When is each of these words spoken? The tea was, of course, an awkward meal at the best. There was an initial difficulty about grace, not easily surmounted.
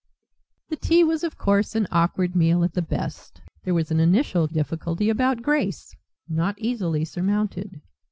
The 0.69 0.77
tea 0.77 1.03
was, 1.03 1.23
of 1.23 1.37
course, 1.37 1.75
an 1.75 1.85
awkward 1.91 2.35
meal 2.35 2.63
at 2.63 2.73
the 2.73 2.81
best. 2.81 3.43
There 3.63 3.73
was 3.75 3.91
an 3.91 3.99
initial 3.99 4.47
difficulty 4.47 5.11
about 5.11 5.43
grace, 5.43 5.95
not 6.27 6.57
easily 6.57 7.05
surmounted. 7.05 7.81